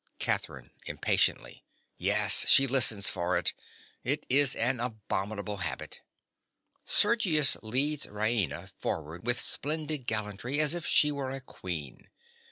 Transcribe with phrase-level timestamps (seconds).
[0.17, 0.71] CATHERINE.
[0.87, 1.63] (impatiently).
[1.95, 3.53] Yes: she listens for it.
[4.03, 6.01] It is an abominable habit.
[6.87, 12.09] (_Sergius leads Raina forward with splendid gallantry, as if she were a queen.